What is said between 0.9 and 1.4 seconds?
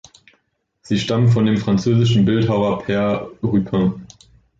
stammen